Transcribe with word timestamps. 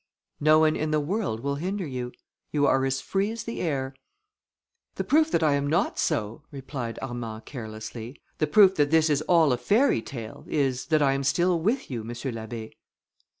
"No 0.39 0.57
one 0.57 0.75
in 0.75 0.89
the 0.89 0.99
world 0.99 1.41
will 1.41 1.57
hinder 1.57 1.85
you. 1.85 2.11
You 2.51 2.65
are 2.65 2.85
as 2.85 3.01
free 3.01 3.29
as 3.29 3.43
the 3.43 3.61
air." 3.61 3.93
"The 4.95 5.03
proof 5.03 5.29
that 5.29 5.43
I 5.43 5.53
am 5.53 5.67
not 5.67 5.99
so," 5.99 6.41
replied 6.49 6.97
Armand 7.03 7.45
carelessly, 7.45 8.19
"the 8.39 8.47
proof 8.47 8.73
that 8.77 8.89
this 8.89 9.11
is 9.11 9.21
all 9.21 9.53
a 9.53 9.57
fairy 9.57 10.01
tale, 10.01 10.43
is, 10.47 10.87
that 10.87 11.03
I 11.03 11.13
am 11.13 11.23
still 11.23 11.59
with 11.59 11.91
you, 11.91 12.01
M. 12.01 12.07
l'Abbé." 12.09 12.71